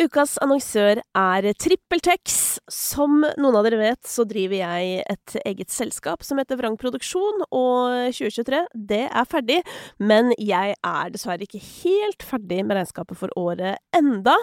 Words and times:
Ukas 0.00 0.38
annonsør 0.40 1.02
er 1.18 1.46
TrippelTex. 1.60 2.36
Som 2.72 3.18
noen 3.20 3.56
av 3.58 3.66
dere 3.66 3.80
vet, 3.80 4.00
så 4.08 4.24
driver 4.28 4.56
jeg 4.56 5.02
et 5.12 5.34
eget 5.42 5.72
selskap 5.74 6.24
som 6.24 6.40
heter 6.40 6.56
Vrang 6.56 6.78
Produksjon, 6.80 7.42
og 7.52 8.08
2023, 8.16 8.62
det 8.88 9.02
er 9.10 9.28
ferdig. 9.28 9.58
Men 10.00 10.32
jeg 10.40 10.72
er 10.78 11.12
dessverre 11.12 11.44
ikke 11.44 11.60
helt 11.60 12.24
ferdig 12.24 12.62
med 12.64 12.78
regnskapet 12.78 13.20
for 13.20 13.34
året 13.36 13.82
enda. 13.96 14.38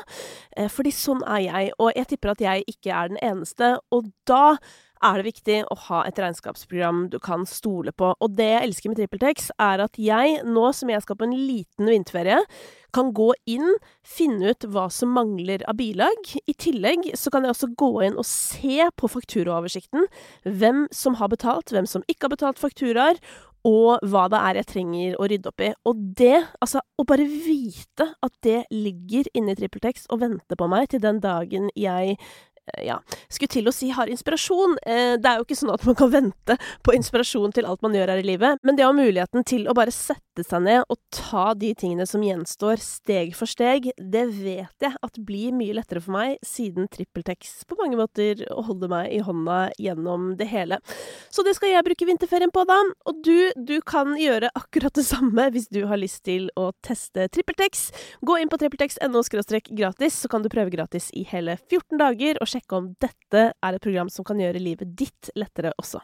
Eh, 0.53 0.69
fordi 0.69 0.93
sånn 0.93 1.25
er 1.25 1.47
jeg, 1.47 1.73
og 1.81 1.89
jeg 1.95 2.11
tipper 2.13 2.35
at 2.35 2.45
jeg 2.45 2.67
ikke 2.75 2.93
er 2.93 3.15
den 3.15 3.21
eneste. 3.25 3.73
Og 3.89 4.11
da 4.29 4.59
er 5.03 5.19
det 5.19 5.27
viktig 5.27 5.59
å 5.69 5.77
ha 5.87 6.01
et 6.07 6.19
regnskapsprogram 6.21 7.07
du 7.13 7.19
kan 7.23 7.45
stole 7.49 7.93
på. 7.93 8.13
Og 8.17 8.35
det 8.37 8.49
jeg 8.49 8.65
elsker 8.67 8.91
med 8.91 9.01
TrippelTex, 9.01 9.51
er 9.61 9.83
at 9.85 9.99
jeg, 10.01 10.41
nå 10.47 10.67
som 10.75 10.91
jeg 10.91 11.05
skal 11.05 11.19
på 11.19 11.27
en 11.27 11.37
liten 11.37 11.91
vinterferie, 11.91 12.41
kan 12.95 13.11
gå 13.13 13.29
inn, 13.51 13.75
finne 14.07 14.53
ut 14.53 14.65
hva 14.71 14.87
som 14.93 15.11
mangler 15.13 15.61
av 15.69 15.77
bilag. 15.79 16.31
I 16.47 16.55
tillegg 16.57 17.11
så 17.19 17.33
kan 17.33 17.45
jeg 17.45 17.53
også 17.53 17.73
gå 17.77 17.91
inn 18.07 18.17
og 18.17 18.25
se 18.27 18.87
på 18.97 19.11
fakturaoversikten 19.11 20.07
hvem 20.47 20.87
som 20.95 21.19
har 21.19 21.29
betalt, 21.33 21.73
hvem 21.73 21.89
som 21.89 22.05
ikke 22.07 22.27
har 22.27 22.37
betalt 22.37 22.63
fakturaer, 22.63 23.19
og 23.67 24.03
hva 24.07 24.27
det 24.31 24.39
er 24.39 24.59
jeg 24.59 24.69
trenger 24.69 25.15
å 25.19 25.27
rydde 25.27 25.49
opp 25.51 25.63
i. 25.65 25.71
Og 25.89 26.03
det, 26.19 26.35
altså, 26.63 26.81
å 26.97 27.05
bare 27.07 27.25
vite 27.27 28.05
at 28.23 28.33
det 28.45 28.61
ligger 28.71 29.27
inne 29.35 29.53
i 29.53 29.59
TrippelTex 29.59 30.07
og 30.13 30.21
venter 30.23 30.59
på 30.59 30.69
meg 30.71 30.91
til 30.93 31.03
den 31.03 31.19
dagen 31.23 31.71
jeg 31.75 32.15
ja, 32.83 32.99
skulle 33.29 33.53
til 33.53 33.69
å 33.69 33.73
si 33.75 33.89
har 33.95 34.11
inspirasjon. 34.11 34.77
Eh, 34.85 35.15
det 35.21 35.31
er 35.31 35.39
jo 35.39 35.47
ikke 35.47 35.59
sånn 35.59 35.73
at 35.73 35.85
man 35.87 35.97
kan 35.97 36.11
vente 36.13 36.57
på 36.85 36.95
inspirasjon 36.97 37.55
til 37.55 37.67
alt 37.69 37.83
man 37.85 37.95
gjør 37.97 38.13
her 38.13 38.23
i 38.23 38.27
livet, 38.27 38.63
men 38.63 38.77
det 38.77 38.85
å 38.85 38.91
ha 38.91 38.97
muligheten 38.97 39.45
til 39.47 39.67
å 39.67 39.75
bare 39.77 39.93
sette 39.95 40.26
seg 40.45 40.63
ned 40.65 40.83
og 40.91 40.99
ta 41.13 41.53
de 41.57 41.71
tingene 41.77 42.05
som 42.09 42.23
gjenstår, 42.25 42.81
steg 42.83 43.33
for 43.37 43.49
steg, 43.49 43.89
det 43.97 44.25
vet 44.35 44.85
jeg 44.85 44.93
at 44.93 45.19
blir 45.25 45.55
mye 45.55 45.75
lettere 45.77 46.01
for 46.03 46.13
meg, 46.17 46.37
siden 46.45 46.89
TrippelTex 46.93 47.63
på 47.69 47.77
mange 47.79 47.97
måter 47.99 48.43
holder 48.51 48.91
meg 48.91 49.15
i 49.15 49.21
hånda 49.25 49.59
gjennom 49.81 50.29
det 50.39 50.49
hele. 50.51 50.79
Så 51.33 51.45
det 51.47 51.55
skal 51.57 51.73
jeg 51.73 51.85
bruke 51.87 52.09
vinterferien 52.09 52.53
på, 52.53 52.65
da. 52.67 52.77
Og 53.09 53.23
du, 53.25 53.49
du 53.57 53.77
kan 53.87 54.13
gjøre 54.19 54.51
akkurat 54.57 54.93
det 54.97 55.07
samme 55.07 55.49
hvis 55.55 55.69
du 55.73 55.83
har 55.89 56.01
lyst 56.01 56.23
til 56.27 56.51
å 56.59 56.69
teste 56.85 57.29
TrippelTex. 57.33 57.87
Gå 58.27 58.37
inn 58.41 58.51
på 58.51 58.59
trippeltex.no 58.61 59.23
gratis, 59.77 60.21
så 60.21 60.29
kan 60.31 60.43
du 60.43 60.51
prøve 60.53 60.73
gratis 60.73 61.09
i 61.17 61.25
hele 61.31 61.57
14 61.69 61.97
dager. 61.97 62.41
og 62.41 62.51
sjekke 62.51 62.77
om 62.77 62.93
dette 63.01 63.49
er 63.51 63.73
et 63.73 63.83
program 63.83 64.11
som 64.13 64.27
kan 64.27 64.39
gjøre 64.41 64.61
livet 64.61 64.95
ditt 64.97 65.31
lettere 65.35 65.73
også. 65.81 66.03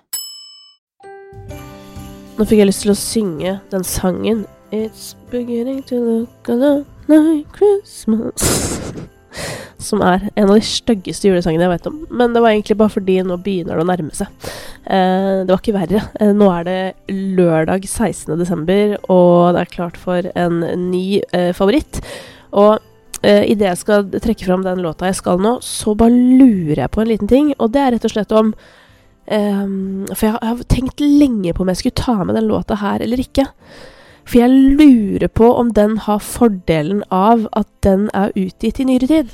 Nå 2.44 2.48
fikk 2.50 2.60
jeg 2.60 2.68
lyst 2.68 2.82
til 2.84 2.92
å 2.92 3.00
synge 3.00 3.52
den 3.72 3.86
sangen 3.88 4.42
It's 4.76 5.14
beginning 5.32 5.78
to 5.88 5.96
look 5.96 6.50
a 6.52 6.58
lot 6.60 7.06
like 7.08 7.48
Christmas 7.56 8.82
Som 9.88 10.04
er 10.04 10.26
en 10.34 10.50
av 10.50 10.58
de 10.58 10.66
styggeste 10.68 11.30
julesangene 11.30 11.64
jeg 11.64 11.72
vet 11.72 11.88
om. 11.88 12.02
Men 12.12 12.36
det 12.36 12.42
var 12.44 12.52
egentlig 12.52 12.76
bare 12.82 12.92
fordi 12.98 13.16
nå 13.24 13.38
begynner 13.46 13.80
det 13.80 13.86
å 13.86 13.88
nærme 13.88 14.12
seg. 14.18 14.52
Eh, 14.84 15.46
det 15.48 15.54
var 15.54 15.64
ikke 15.64 15.78
verre. 15.78 16.04
Eh, 16.20 16.36
nå 16.36 16.52
er 16.52 16.68
det 16.68 17.16
lørdag 17.40 17.88
16. 17.88 18.36
desember, 18.40 18.98
og 19.08 19.56
det 19.56 19.64
er 19.64 19.74
klart 19.78 20.04
for 20.04 20.28
en 20.36 20.60
ny 20.90 21.22
eh, 21.32 21.52
favoritt. 21.56 22.04
Og 22.52 22.76
eh, 23.24 23.48
idet 23.56 23.72
jeg 23.72 23.84
skal 23.86 24.08
trekke 24.12 24.52
fram 24.52 24.68
den 24.68 24.84
låta 24.84 25.08
jeg 25.08 25.22
skal 25.24 25.40
nå, 25.44 25.58
så 25.64 25.96
bare 25.96 26.12
lurer 26.12 26.84
jeg 26.84 26.92
på 26.92 27.04
en 27.04 27.12
liten 27.16 27.32
ting, 27.32 27.56
og 27.56 27.72
det 27.72 27.84
er 27.84 27.96
rett 27.96 28.12
og 28.12 28.18
slett 28.18 28.36
om 28.36 28.52
um, 29.32 30.06
For 30.12 30.28
jeg, 30.28 30.38
jeg, 30.38 30.50
har 30.50 30.64
tenkt 30.72 31.04
lenge 31.04 31.54
på 31.54 31.64
om 31.64 31.72
jeg 31.72 31.82
skulle 31.82 32.02
ta 32.02 32.16
med 32.24 32.36
den 32.36 32.50
låta 32.50 32.80
her 32.82 33.04
eller 33.04 33.22
ikke. 33.24 33.48
For 34.24 34.40
jeg 34.40 34.78
lurer 34.80 35.28
på 35.28 35.50
om 35.60 35.74
den 35.76 35.98
har 36.06 36.24
fordelen 36.24 37.04
av 37.12 37.48
at 37.52 37.68
den 37.84 38.08
er 38.16 38.36
utgitt 38.40 38.80
i 38.80 38.88
nyere 38.88 39.10
tid. 39.10 39.34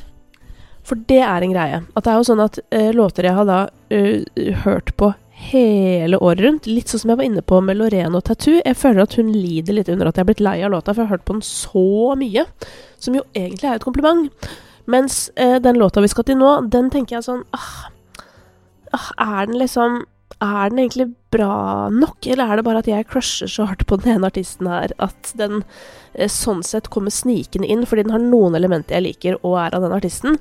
For 0.86 0.98
det 1.10 1.22
er 1.22 1.46
en 1.46 1.54
greie. 1.54 1.82
At 1.94 2.06
det 2.06 2.12
er 2.12 2.22
jo 2.22 2.30
sånn 2.32 2.44
at 2.44 2.62
uh, 2.74 2.92
låter 2.96 3.30
jeg 3.30 3.38
har 3.38 3.50
da 3.50 3.60
uh, 3.70 4.54
hørt 4.66 4.96
på 4.98 5.12
hele 5.40 6.18
året 6.18 6.42
rundt. 6.44 6.68
Litt 6.68 6.92
sånn 6.92 7.04
som 7.04 7.14
jeg 7.14 7.20
var 7.22 7.28
inne 7.30 7.44
på 7.46 7.60
med 7.64 7.78
Lorraine 7.80 8.18
og 8.18 8.26
Tattoo. 8.28 8.58
Jeg 8.60 8.80
føler 8.80 9.06
at 9.06 9.16
hun 9.20 9.30
lider 9.32 9.78
litt 9.78 9.92
under 9.92 10.10
at 10.10 10.18
jeg 10.18 10.26
har 10.26 10.32
blitt 10.32 10.44
lei 10.44 10.58
av 10.66 10.74
låta, 10.74 10.92
for 10.92 11.04
jeg 11.04 11.12
har 11.12 11.20
hørt 11.20 11.28
på 11.30 11.38
den 11.38 11.46
så 11.46 12.18
mye. 12.20 12.48
Som 13.00 13.16
jo 13.20 13.24
egentlig 13.38 13.70
er 13.70 13.78
et 13.78 13.86
kompliment. 13.86 14.50
Mens 14.90 15.28
uh, 15.38 15.60
den 15.62 15.80
låta 15.80 16.02
vi 16.04 16.12
skal 16.12 16.28
til 16.28 16.40
nå, 16.42 16.56
den 16.74 16.90
tenker 16.94 17.20
jeg 17.20 17.28
sånn 17.30 17.46
ah, 17.56 17.90
Er 18.92 19.46
den 19.50 19.60
liksom 19.60 20.04
Er 20.40 20.70
den 20.72 20.80
egentlig 20.80 21.10
bra 21.34 21.90
nok, 21.92 22.26
eller 22.26 22.48
er 22.48 22.60
det 22.60 22.66
bare 22.66 22.82
at 22.82 22.88
jeg 22.88 23.08
crusher 23.10 23.50
så 23.50 23.66
hardt 23.68 23.86
på 23.90 23.98
den 24.00 24.16
ene 24.16 24.30
artisten 24.30 24.70
her 24.70 24.94
at 25.04 25.32
den 25.38 25.64
eh, 26.14 26.30
sånn 26.32 26.64
sett 26.64 26.88
kommer 26.94 27.14
snikende 27.14 27.68
inn 27.68 27.84
fordi 27.86 28.06
den 28.08 28.14
har 28.16 28.24
noen 28.24 28.56
elementer 28.58 28.98
jeg 28.98 29.06
liker 29.08 29.38
og 29.42 29.58
er 29.62 29.76
av 29.76 29.84
den 29.84 29.94
artisten? 29.98 30.40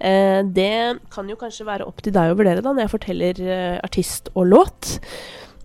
Eh, 0.00 0.42
det 0.44 0.98
kan 1.14 1.30
jo 1.30 1.38
kanskje 1.40 1.68
være 1.68 1.86
opp 1.88 2.02
til 2.04 2.16
deg 2.16 2.32
å 2.32 2.36
vurdere 2.36 2.64
da, 2.64 2.72
når 2.72 2.84
jeg 2.84 2.94
forteller 2.96 3.40
eh, 3.46 3.78
artist 3.86 4.28
og 4.34 4.50
låt. 4.52 4.96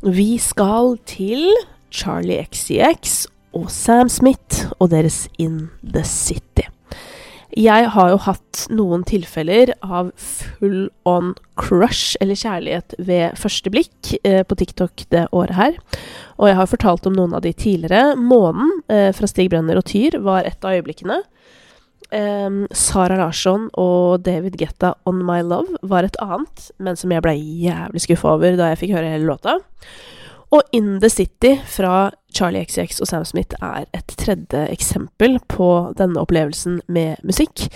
Vi 0.08 0.30
skal 0.40 0.96
til 1.10 1.50
Charlie 1.92 2.40
XCX 2.48 3.26
og 3.58 3.68
Sam 3.74 4.12
Smith 4.12 4.70
og 4.80 4.94
deres 4.94 5.26
In 5.38 5.66
The 5.84 6.06
City. 6.08 6.71
Jeg 7.58 7.88
har 7.92 8.12
jo 8.14 8.20
hatt 8.24 8.62
noen 8.72 9.02
tilfeller 9.08 9.74
av 9.84 10.12
full 10.16 10.86
on 11.08 11.34
crush, 11.60 12.16
eller 12.24 12.40
kjærlighet 12.40 12.96
ved 12.98 13.36
første 13.40 13.72
blikk, 13.74 14.14
eh, 14.24 14.44
på 14.48 14.56
TikTok 14.56 15.04
det 15.12 15.26
året 15.36 15.58
her. 15.58 15.76
Og 16.40 16.48
jeg 16.48 16.56
har 16.56 16.72
fortalt 16.72 17.08
om 17.10 17.18
noen 17.18 17.36
av 17.36 17.44
de 17.44 17.52
tidligere. 17.52 18.16
Månen 18.16 18.80
eh, 18.88 19.12
fra 19.12 19.28
Stig 19.28 19.52
Brønner 19.52 19.82
og 19.82 19.86
Tyr 19.92 20.16
var 20.24 20.48
et 20.48 20.64
av 20.64 20.80
øyeblikkene. 20.80 21.20
Eh, 22.12 22.50
Sara 22.72 23.20
Larsson 23.20 23.68
og 23.76 24.24
David 24.24 24.56
Getta 24.56 24.96
'On 25.06 25.20
My 25.20 25.42
Love' 25.44 25.76
var 25.84 26.04
et 26.04 26.16
annet, 26.22 26.72
men 26.80 26.96
som 26.96 27.12
jeg 27.12 27.22
ble 27.22 27.36
jævlig 27.36 28.02
skuffa 28.08 28.32
over 28.32 28.56
da 28.56 28.72
jeg 28.72 28.80
fikk 28.86 28.96
høre 28.96 29.12
hele 29.12 29.28
låta. 29.28 29.60
Og 30.52 30.62
'In 30.74 31.00
The 31.00 31.10
City' 31.10 31.62
fra 31.64 32.12
Charlie 32.34 32.66
XX 32.66 33.02
og 33.02 33.08
Sam 33.08 33.26
Smith 33.26 33.56
er 33.62 33.86
et 33.94 34.16
tredje 34.20 34.68
eksempel 34.72 35.40
på 35.48 35.94
denne 35.98 36.20
opplevelsen 36.20 36.82
med 36.88 37.16
musikk. 37.24 37.68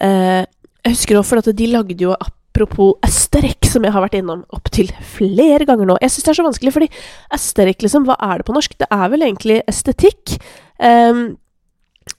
Uh, 0.00 0.46
jeg 0.84 0.94
husker 0.94 1.18
også 1.18 1.42
for 1.42 1.52
de 1.52 1.66
lagde 1.66 1.98
jo 1.98 2.14
apropos 2.14 2.94
Asterix, 3.02 3.72
som 3.72 3.84
jeg 3.84 3.92
har 3.92 4.04
vært 4.04 4.14
innom 4.14 4.44
opptil 4.54 4.92
flere 5.02 5.66
ganger 5.66 5.86
nå. 5.86 5.98
Jeg 6.00 6.10
syns 6.10 6.24
det 6.24 6.30
er 6.30 6.38
så 6.38 6.46
vanskelig, 6.46 6.72
fordi 6.72 6.88
Asterix, 7.34 7.82
liksom, 7.82 8.06
hva 8.06 8.16
er 8.22 8.38
det 8.38 8.46
på 8.46 8.54
norsk? 8.54 8.78
Det 8.78 8.88
er 8.90 9.10
vel 9.12 9.26
egentlig 9.26 9.58
estetikk. 9.66 10.38
Um, 10.78 11.36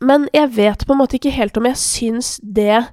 men 0.04 0.28
jeg 0.36 0.52
vet 0.58 0.86
på 0.86 0.94
en 0.94 1.00
måte 1.00 1.18
ikke 1.18 1.34
helt 1.34 1.58
om 1.58 1.66
jeg 1.66 1.80
syns 1.80 2.36
det 2.44 2.84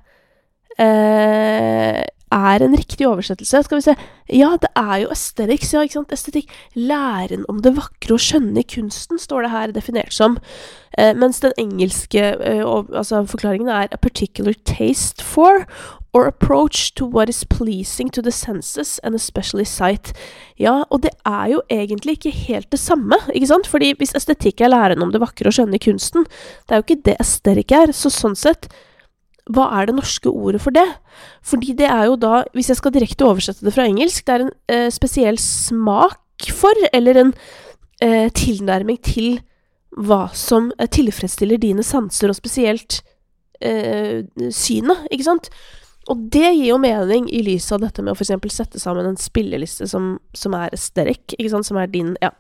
eh, 0.79 2.01
er 2.35 2.65
en 2.65 2.77
riktig 2.77 3.07
oversettelse. 3.09 3.63
Skal 3.65 3.79
vi 3.81 3.87
se 3.87 3.97
Ja, 4.33 4.57
det 4.61 4.71
er 4.77 5.03
jo 5.03 5.11
aesthetics, 5.13 5.75
ja, 5.75 5.83
ikke 5.85 5.99
sant? 6.01 6.13
Estetikk. 6.13 6.53
Læren 6.75 7.45
om 7.49 7.61
det 7.63 7.75
vakre 7.77 8.17
og 8.17 8.23
skjønne 8.25 8.63
i 8.63 8.69
kunsten, 8.69 9.21
står 9.21 9.45
det 9.45 9.51
her 9.53 9.75
definert 9.75 10.15
som. 10.17 10.39
Eh, 10.99 11.13
mens 11.15 11.41
den 11.45 11.53
engelske 11.59 12.23
eh, 12.41 12.65
altså 12.65 13.25
forklaringen 13.29 13.69
er 13.69 13.93
a 13.93 14.01
particular 14.01 14.55
taste 14.65 15.23
for 15.23 15.67
or 16.15 16.27
approach 16.27 16.95
to 16.95 17.05
what 17.05 17.29
is 17.29 17.45
pleasing 17.45 18.09
to 18.09 18.23
the 18.23 18.31
senses 18.31 18.99
and 19.03 19.15
especially 19.15 19.65
sight. 19.65 20.13
Ja, 20.57 20.85
og 20.91 21.03
det 21.03 21.11
er 21.27 21.47
jo 21.47 21.63
egentlig 21.71 22.19
ikke 22.19 22.31
helt 22.31 22.71
det 22.73 22.79
samme, 22.81 23.19
ikke 23.35 23.51
sant? 23.51 23.67
Fordi 23.67 23.93
hvis 23.99 24.15
estetikk 24.15 24.61
er 24.61 24.71
læren 24.71 25.03
om 25.03 25.13
det 25.13 25.21
vakre 25.21 25.51
og 25.51 25.59
skjønne 25.59 25.77
i 25.77 25.83
kunsten, 25.83 26.25
det 26.69 26.75
er 26.75 26.81
jo 26.81 26.87
ikke 26.87 27.03
det 27.11 27.17
estetikk 27.21 27.75
er, 27.75 27.93
så 27.93 28.13
sånn 28.15 28.39
sett 28.39 28.71
hva 29.53 29.67
er 29.77 29.89
det 29.89 29.97
norske 29.99 30.31
ordet 30.31 30.63
for 30.65 30.75
det? 30.75 30.87
Fordi 31.45 31.75
det 31.77 31.89
er 31.91 32.07
jo 32.09 32.17
da, 32.17 32.45
hvis 32.57 32.71
jeg 32.73 32.81
skal 32.81 32.95
direkte 32.95 33.27
oversette 33.29 33.65
det 33.67 33.75
fra 33.75 33.85
engelsk, 33.89 34.25
det 34.25 34.35
er 34.35 34.45
en 34.47 34.53
eh, 34.73 34.91
spesiell 34.95 35.39
smak 35.41 36.49
for, 36.57 36.87
eller 36.97 37.21
en 37.21 37.35
eh, 38.01 38.31
tilnærming 38.33 39.01
til 39.05 39.43
hva 40.01 40.27
som 40.35 40.73
eh, 40.79 40.89
tilfredsstiller 40.89 41.61
dine 41.61 41.85
sanser, 41.87 42.33
og 42.33 42.39
spesielt 42.39 43.03
eh, 43.61 44.25
synet, 44.51 45.05
ikke 45.13 45.29
sant? 45.29 45.51
Og 46.13 46.25
det 46.33 46.51
gir 46.53 46.67
jo 46.69 46.79
mening 46.81 47.27
i 47.33 47.41
lys 47.47 47.71
av 47.73 47.81
dette 47.85 48.03
med 48.05 48.13
å 48.13 48.17
f.eks. 48.19 48.35
sette 48.53 48.81
sammen 48.83 49.07
en 49.09 49.19
spilleliste 49.21 49.89
som, 49.89 50.15
som 50.37 50.57
er 50.59 50.75
sterk, 50.77 51.37
ikke 51.39 51.53
sant, 51.53 51.69
som 51.69 51.79
er 51.81 51.89
din 51.93 52.13
Ja, 52.25 52.31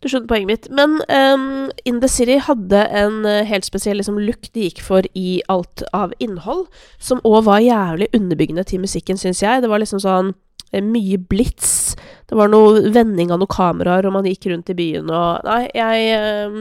du 0.00 0.08
skjønner 0.08 0.30
poenget 0.30 0.50
mitt. 0.50 0.68
Men 0.74 1.00
um, 1.10 1.72
In 1.88 2.00
The 2.02 2.10
City 2.10 2.38
hadde 2.46 2.84
en 2.86 3.24
uh, 3.26 3.42
helt 3.48 3.66
spesiell 3.66 3.98
liksom, 4.00 4.20
look 4.22 4.50
de 4.54 4.68
gikk 4.68 4.82
for 4.84 5.06
i 5.18 5.40
alt 5.50 5.84
av 5.96 6.14
innhold, 6.22 6.68
som 7.02 7.22
òg 7.26 7.42
var 7.50 7.64
jævlig 7.64 8.10
underbyggende 8.16 8.66
til 8.68 8.84
musikken, 8.84 9.18
syns 9.20 9.42
jeg. 9.42 9.64
Det 9.64 9.70
var 9.72 9.82
liksom 9.82 10.02
sånn 10.02 10.32
uh, 10.34 10.82
mye 10.84 11.18
blits. 11.18 11.96
Det 12.30 12.38
var 12.38 12.52
noe 12.52 12.92
vending 12.94 13.34
av 13.34 13.42
noen 13.42 13.50
kameraer, 13.50 14.06
og 14.06 14.20
man 14.20 14.28
gikk 14.30 14.52
rundt 14.52 14.70
i 14.70 14.78
byen 14.78 15.10
og 15.10 15.48
Nei, 15.50 15.64
jeg 15.74 16.14
uh, 16.14 16.60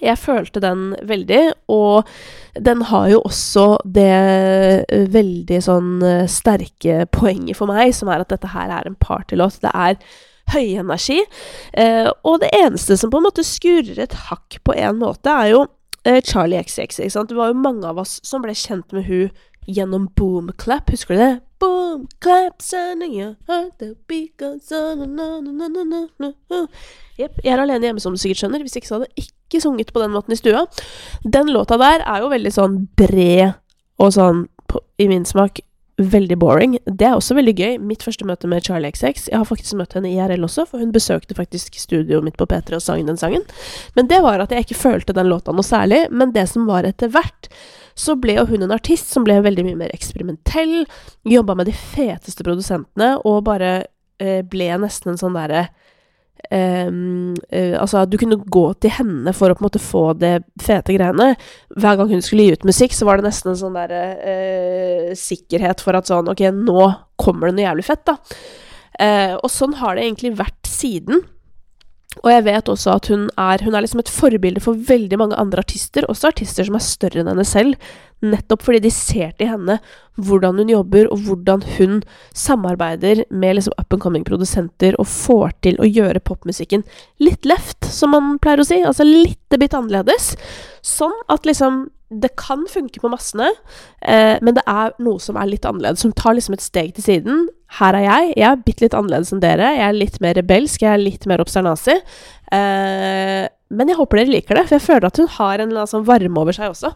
jeg 0.00 0.16
følte 0.18 0.62
den 0.62 0.94
veldig, 1.04 1.42
og 1.68 2.08
den 2.56 2.82
har 2.88 3.08
jo 3.12 3.20
også 3.26 3.66
det 3.84 4.08
eh, 4.08 5.04
veldig 5.12 5.60
sånn 5.64 5.90
eh, 6.06 6.24
sterke 6.30 7.04
poenget 7.12 7.58
for 7.58 7.70
meg, 7.70 7.92
som 7.96 8.08
er 8.08 8.24
at 8.24 8.32
dette 8.32 8.52
her 8.54 8.72
er 8.78 8.88
en 8.88 8.96
partylåt. 9.00 9.60
Det 9.64 9.72
er 9.74 9.98
høy 10.54 10.80
energi, 10.80 11.20
eh, 11.78 12.08
og 12.24 12.40
det 12.42 12.52
eneste 12.56 12.96
som 12.98 13.12
på 13.12 13.20
en 13.20 13.28
måte 13.28 13.44
skurrer 13.46 14.00
et 14.06 14.16
hakk 14.30 14.60
på 14.64 14.74
en 14.78 15.02
måte, 15.02 15.30
er 15.30 15.52
jo 15.54 15.66
Charlie 16.24 16.56
XX. 16.64 17.02
Ikke 17.04 17.12
sant? 17.12 17.28
Det 17.28 17.36
var 17.36 17.50
jo 17.50 17.60
mange 17.60 17.84
av 17.84 17.98
oss 18.00 18.16
som 18.24 18.40
ble 18.40 18.54
kjent 18.56 18.88
med 18.96 19.04
hun 19.04 19.28
gjennom 19.68 20.06
boom 20.16 20.48
clap. 20.56 20.88
Husker 20.88 21.12
du 21.12 21.20
det? 21.20 21.34
Boom 21.60 22.06
clap, 22.24 22.62
sending 22.64 23.12
your 23.18 23.34
heart, 23.50 23.76
the 23.78 23.92
beat 24.08 24.32
goes 24.40 24.72
on. 24.72 25.20
Jepp. 27.20 27.36
Jeg 27.44 27.52
er 27.52 27.60
alene 27.60 27.90
hjemme, 27.90 28.00
som 28.00 28.16
du 28.16 28.22
sikkert 28.22 28.40
skjønner. 28.40 28.64
Hvis 28.64 28.80
ikke 28.80 28.88
så 28.88 28.96
hadde 28.96 29.12
ikke 29.12 29.36
sunget 29.58 29.90
på 29.90 30.02
den 30.04 30.14
måten 30.14 30.36
i 30.36 30.38
stua. 30.38 30.62
Den 31.26 31.50
låta 31.50 31.80
der 31.80 32.04
er 32.06 32.22
jo 32.22 32.30
veldig 32.30 32.54
sånn 32.54 32.78
bred 32.94 33.56
og 34.00 34.14
sånn, 34.14 34.46
på, 34.70 34.78
i 35.02 35.08
min 35.10 35.26
smak, 35.26 35.58
veldig 36.00 36.36
boring. 36.40 36.76
Det 36.86 37.06
er 37.06 37.16
også 37.16 37.34
veldig 37.36 37.54
gøy. 37.56 37.74
Mitt 37.84 38.04
første 38.06 38.24
møte 38.28 38.48
med 38.48 38.64
Charlie 38.64 38.92
XX 38.94 39.28
Jeg 39.28 39.36
har 39.36 39.48
faktisk 39.48 39.76
møtt 39.76 39.92
henne 39.96 40.08
i 40.08 40.16
IRL 40.16 40.46
også, 40.46 40.64
for 40.70 40.80
hun 40.80 40.94
besøkte 40.94 41.36
faktisk 41.36 41.76
studioet 41.80 42.24
mitt 42.24 42.38
på 42.40 42.46
P3 42.48 42.78
og 42.78 42.84
sang 42.84 43.04
den 43.06 43.20
sangen. 43.20 43.44
Men 43.98 44.08
det 44.10 44.22
var 44.24 44.40
at 44.40 44.54
jeg 44.54 44.64
ikke 44.64 44.80
følte 44.80 45.16
den 45.16 45.28
låta 45.30 45.52
noe 45.52 45.66
særlig. 45.66 46.06
Men 46.10 46.32
det 46.36 46.46
som 46.52 46.68
var 46.70 46.88
etter 46.88 47.12
hvert, 47.12 47.50
så 47.98 48.16
ble 48.16 48.38
jo 48.38 48.46
hun 48.48 48.64
en 48.64 48.74
artist 48.74 49.12
som 49.12 49.26
ble 49.26 49.40
veldig 49.44 49.66
mye 49.66 49.80
mer 49.82 49.94
eksperimentell. 49.94 50.86
Jobba 51.28 51.58
med 51.58 51.68
de 51.68 51.76
feteste 51.76 52.46
produsentene 52.46 53.16
og 53.28 53.42
bare 53.48 53.72
eh, 54.22 54.40
ble 54.46 54.72
nesten 54.80 55.12
en 55.12 55.20
sånn 55.20 55.36
derre 55.36 55.68
Um, 56.50 57.34
altså, 57.50 58.04
du 58.08 58.16
kunne 58.20 58.40
gå 58.40 58.64
til 58.82 58.94
henne 58.96 59.34
for 59.36 59.52
å 59.52 59.56
på 59.56 59.62
en 59.62 59.68
måte 59.68 59.82
få 59.82 60.04
det 60.18 60.32
fete 60.62 60.96
greiene. 60.96 61.34
Hver 61.76 62.00
gang 62.00 62.10
hun 62.12 62.24
skulle 62.24 62.48
gi 62.48 62.56
ut 62.58 62.66
musikk, 62.68 62.96
så 62.96 63.08
var 63.08 63.20
det 63.20 63.28
nesten 63.28 63.52
en 63.52 63.60
sånn 63.60 63.78
der 63.78 63.94
uh, 63.96 65.10
sikkerhet 65.18 65.84
for 65.84 65.98
at 65.98 66.10
sånn 66.10 66.30
Ok, 66.32 66.46
nå 66.54 66.88
kommer 67.20 67.50
det 67.50 67.58
noe 67.58 67.68
jævlig 67.68 67.86
fett, 67.90 68.06
da. 68.08 68.16
Uh, 69.00 69.34
og 69.40 69.50
sånn 69.52 69.76
har 69.80 69.96
det 69.96 70.06
egentlig 70.06 70.34
vært 70.40 70.70
siden. 70.70 71.24
Og 72.18 72.26
jeg 72.32 72.42
vet 72.42 72.68
også 72.68 72.96
at 72.96 73.06
hun 73.12 73.28
er, 73.38 73.62
hun 73.62 73.74
er 73.76 73.84
liksom 73.84 74.00
et 74.02 74.10
forbilde 74.10 74.60
for 74.62 74.78
veldig 74.88 75.18
mange 75.20 75.36
andre 75.38 75.62
artister, 75.62 76.06
også 76.10 76.32
artister 76.32 76.66
som 76.66 76.74
er 76.74 76.82
større 76.82 77.22
enn 77.22 77.30
henne 77.30 77.46
selv, 77.46 77.76
nettopp 78.20 78.66
fordi 78.66 78.82
de 78.84 78.90
ser 78.92 79.30
til 79.38 79.48
henne 79.48 79.78
hvordan 80.20 80.58
hun 80.60 80.72
jobber, 80.72 81.06
og 81.08 81.22
hvordan 81.24 81.62
hun 81.78 82.00
samarbeider 82.36 83.22
med 83.30 83.56
liksom 83.56 83.76
up 83.78 83.94
and 83.94 84.02
coming 84.02 84.26
produsenter 84.26 84.98
og 85.00 85.08
får 85.08 85.54
til 85.64 85.78
å 85.80 85.88
gjøre 85.88 86.20
popmusikken 86.26 86.82
litt 87.22 87.46
left, 87.48 87.86
som 87.86 88.12
man 88.12 88.34
pleier 88.42 88.60
å 88.60 88.66
si, 88.66 88.82
altså 88.84 89.06
litt 89.06 89.58
bitt 89.60 89.78
annerledes. 89.78 90.34
Sånn 90.86 91.16
at 91.32 91.48
liksom 91.48 91.88
det 92.10 92.32
kan 92.40 92.64
funke 92.66 92.98
på 92.98 93.08
massene, 93.12 93.52
eh, 94.02 94.34
men 94.42 94.56
det 94.56 94.64
er 94.66 94.96
noe 94.98 95.20
som 95.22 95.36
er 95.38 95.46
litt 95.46 95.66
annerledes, 95.68 96.02
som 96.02 96.14
tar 96.16 96.34
liksom 96.34 96.56
et 96.56 96.64
steg 96.64 96.90
til 96.96 97.06
siden. 97.06 97.44
Her 97.78 97.94
er 97.94 98.02
jeg. 98.02 98.32
Jeg 98.40 98.48
er 98.48 98.64
bitte 98.66 98.82
litt 98.82 98.96
annerledes 98.98 99.30
enn 99.30 99.42
dere. 99.44 99.68
Jeg 99.76 99.86
er 99.86 99.94
litt 99.94 100.18
mer 100.24 100.34
rebelsk, 100.34 100.82
jeg 100.82 100.90
er 100.90 101.04
litt 101.04 101.28
mer 101.30 101.42
obsternasi. 101.44 102.00
Eh, 102.50 103.44
men 103.70 103.92
jeg 103.92 104.00
håper 104.00 104.18
dere 104.18 104.34
liker 104.34 104.58
det, 104.58 104.66
for 104.66 104.76
jeg 104.80 104.86
føler 104.88 105.06
at 105.06 105.22
hun 105.22 105.30
har 105.36 105.62
en 105.62 105.76
sånn 105.86 106.08
varme 106.08 106.42
over 106.42 106.56
seg 106.56 106.74
også. 106.74 106.90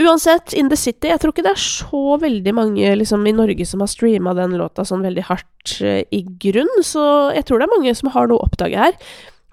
Uansett, 0.00 0.54
In 0.58 0.70
The 0.72 0.76
City 0.80 1.06
Jeg 1.06 1.20
tror 1.22 1.30
ikke 1.30 1.44
det 1.46 1.52
er 1.52 1.60
så 1.60 2.16
veldig 2.18 2.54
mange 2.56 2.94
liksom, 2.98 3.26
i 3.30 3.34
Norge 3.36 3.66
som 3.68 3.84
har 3.84 3.90
streama 3.92 4.32
den 4.34 4.56
låta 4.58 4.82
sånn 4.88 5.04
veldig 5.04 5.26
hardt 5.28 5.74
uh, 5.84 6.00
i 6.10 6.24
grunn, 6.42 6.72
så 6.82 7.04
jeg 7.36 7.46
tror 7.46 7.60
det 7.60 7.68
er 7.68 7.74
mange 7.76 7.94
som 7.94 8.10
har 8.16 8.26
noe 8.30 8.40
å 8.40 8.48
oppdage 8.48 8.80
her. 8.80 8.96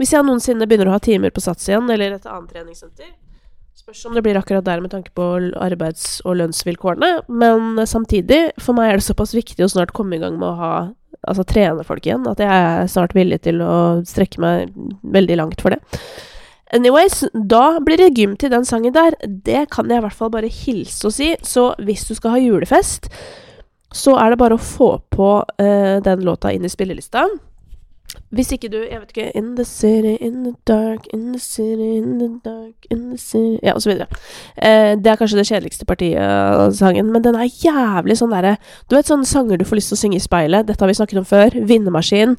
Hvis 0.01 0.15
jeg 0.15 0.25
noensinne 0.25 0.65
begynner 0.65 0.89
å 0.89 0.95
ha 0.95 1.03
timer 1.03 1.35
på 1.35 1.43
Sats 1.43 1.67
igjen, 1.69 1.91
eller 1.93 2.15
et 2.15 2.25
annet 2.25 2.55
treningssenter, 2.55 3.11
Spørs 3.77 4.05
om 4.05 4.15
det 4.15 4.23
blir 4.25 4.37
akkurat 4.37 4.65
der 4.65 4.81
med 4.83 4.91
tanke 4.93 5.13
på 5.17 5.25
arbeids- 5.57 6.19
og 6.25 6.37
lønnsvilkårene. 6.39 7.23
Men 7.27 7.85
samtidig, 7.87 8.51
for 8.61 8.77
meg 8.77 8.91
er 8.91 8.99
det 8.99 9.07
såpass 9.07 9.35
viktig 9.35 9.63
å 9.65 9.71
snart 9.71 9.93
komme 9.95 10.17
i 10.17 10.21
gang 10.23 10.39
med 10.39 10.49
å 10.49 10.57
ha 10.59 10.73
Altså 11.29 11.43
trene 11.45 11.83
folk 11.85 12.07
igjen, 12.07 12.23
at 12.25 12.39
jeg 12.41 12.49
er 12.49 12.87
snart 12.89 13.11
villig 13.13 13.43
til 13.45 13.59
å 13.61 14.01
strekke 14.09 14.41
meg 14.41 14.71
veldig 15.05 15.35
langt 15.37 15.61
for 15.61 15.69
det. 15.69 15.77
Anyways, 16.73 17.25
da 17.35 17.77
blir 17.83 17.99
det 17.99 18.13
gym 18.17 18.37
til 18.39 18.49
den 18.49 18.65
sangen 18.65 18.95
der. 18.95 19.13
Det 19.21 19.67
kan 19.69 19.91
jeg 19.91 19.99
i 19.99 20.05
hvert 20.05 20.17
fall 20.17 20.31
bare 20.33 20.49
hilse 20.49 21.05
og 21.09 21.13
si. 21.13 21.33
Så 21.43 21.67
hvis 21.83 22.07
du 22.07 22.15
skal 22.17 22.33
ha 22.33 22.41
julefest, 22.41 23.11
så 23.93 24.15
er 24.17 24.31
det 24.31 24.39
bare 24.39 24.55
å 24.55 24.63
få 24.63 24.95
på 25.11 25.29
uh, 25.43 25.97
den 26.01 26.23
låta 26.25 26.53
inn 26.55 26.65
i 26.65 26.71
spillelista. 26.71 27.27
Hvis 28.31 28.51
ikke 28.55 28.69
du 28.71 28.77
Jeg 28.77 28.99
vet 28.99 29.11
ikke 29.11 29.31
In 29.37 29.55
the 29.55 29.65
city, 29.65 30.15
in 30.23 30.43
the 30.43 30.53
dark, 30.67 31.07
in 31.13 31.31
the 31.31 31.39
city, 31.39 31.97
in 31.97 32.19
the 32.19 32.29
dark, 32.45 32.87
in 32.89 33.09
the 33.09 33.17
city 33.17 33.59
Ja, 33.63 33.73
og 33.73 33.81
så 33.81 33.91
videre. 33.91 34.07
Eh, 34.57 34.95
det 34.95 35.11
er 35.11 35.15
kanskje 35.19 35.39
det 35.39 35.47
kjedeligste 35.47 35.85
partiet 35.85 36.19
av 36.21 36.71
sangen, 36.73 37.11
men 37.11 37.23
den 37.23 37.35
er 37.35 37.49
jævlig 37.49 38.17
sånn 38.19 38.33
derre 38.33 38.57
Du 38.89 38.95
vet 38.95 39.07
sånne 39.07 39.27
sanger 39.27 39.57
du 39.57 39.65
får 39.65 39.81
lyst 39.81 39.93
til 39.93 39.99
å 39.99 40.03
synge 40.03 40.19
i 40.19 40.23
speilet? 40.23 40.67
Dette 40.67 40.83
har 40.83 40.91
vi 40.91 40.99
snakket 40.99 41.23
om 41.23 41.27
før. 41.27 41.55
Vinnemaskin. 41.55 42.37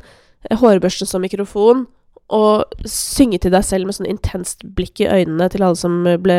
Hårbørsten 0.50 1.06
som 1.06 1.22
mikrofon 1.22 1.86
Og 2.32 2.64
synge 2.88 3.38
til 3.38 3.52
deg 3.52 3.64
selv 3.66 3.86
med 3.86 3.94
sånn 3.94 4.08
intenst 4.08 4.64
blikk 4.76 5.02
i 5.04 5.08
øynene 5.10 5.50
til 5.52 5.62
alle 5.66 5.76
som 5.76 6.02
ble 6.24 6.38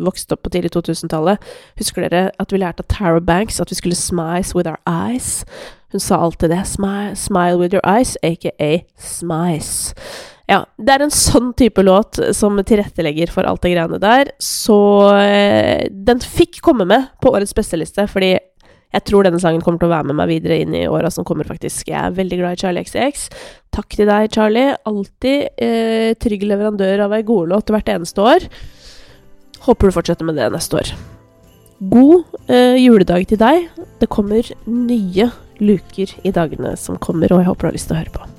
vokst 0.00 0.32
opp 0.32 0.40
på 0.46 0.54
tidlig 0.54 0.72
2000-tallet. 0.72 1.42
Husker 1.76 2.06
dere 2.06 2.30
at 2.40 2.52
vi 2.52 2.62
lærte 2.62 2.80
av 2.80 2.88
Tara 2.88 3.20
Banks 3.20 3.60
at 3.60 3.70
vi 3.70 3.76
skulle 3.76 3.98
'smize 3.98 4.54
with 4.54 4.68
our 4.68 4.80
eyes'? 4.88 5.44
Hun 5.94 6.02
sa 6.02 6.16
alltid 6.18 6.50
det. 6.50 6.64
Smile, 6.66 7.14
'Smile 7.14 7.58
with 7.60 7.74
your 7.74 7.84
eyes', 7.86 8.16
aka 8.22 8.82
'smice'. 8.98 9.94
Ja, 10.50 10.64
det 10.76 10.90
er 10.90 11.04
en 11.04 11.14
sånn 11.14 11.52
type 11.56 11.80
låt 11.86 12.18
som 12.34 12.58
tilrettelegger 12.58 13.30
for 13.30 13.46
alt 13.46 13.62
det 13.62 13.70
greiene 13.76 14.00
der. 14.02 14.32
Så 14.42 14.76
eh, 15.14 15.86
den 15.88 16.18
fikk 16.18 16.60
komme 16.66 16.84
med 16.84 17.06
på 17.22 17.30
årets 17.30 17.54
besteliste, 17.54 18.08
fordi 18.10 18.34
jeg 18.34 19.06
tror 19.06 19.22
denne 19.22 19.38
sangen 19.38 19.62
kommer 19.62 19.78
til 19.78 19.88
å 19.88 19.94
være 19.94 20.10
med 20.10 20.18
meg 20.18 20.34
videre 20.34 20.58
inn 20.64 20.74
i 20.74 20.84
åra 20.90 21.14
som 21.14 21.24
kommer, 21.24 21.46
faktisk. 21.46 21.88
Jeg 21.88 21.98
er 22.02 22.18
veldig 22.18 22.42
glad 22.42 22.58
i 22.58 22.62
Charlie 22.66 22.84
XX. 22.84 23.30
Takk 23.70 23.94
til 23.94 24.10
deg, 24.10 24.34
Charlie. 24.34 24.76
Alltid 24.90 25.62
eh, 25.62 26.12
trygg 26.18 26.42
leverandør 26.50 27.06
av 27.06 27.14
ei 27.14 27.24
godlåt 27.26 27.70
hvert 27.70 27.94
eneste 27.94 28.22
år. 28.34 28.50
Håper 29.64 29.86
du 29.86 29.96
fortsetter 30.02 30.26
med 30.26 30.42
det 30.42 30.50
neste 30.58 30.82
år. 30.82 30.96
God 31.80 32.24
eh, 32.48 32.76
juledag 32.78 33.26
til 33.30 33.40
deg. 33.40 33.66
Det 34.00 34.10
kommer 34.12 34.46
nye 34.68 35.30
luker 35.62 36.14
i 36.22 36.34
dagene 36.34 36.76
som 36.80 37.00
kommer, 37.02 37.32
og 37.32 37.42
jeg 37.42 37.50
håper 37.50 37.66
du 37.66 37.70
har 37.72 37.78
lyst 37.78 37.90
til 37.90 37.96
å 37.96 38.02
høre 38.02 38.14
på. 38.14 38.33